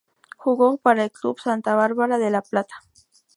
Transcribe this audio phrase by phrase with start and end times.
[0.35, 2.73] Jugó para el Club Santa Bárbara de La Plata.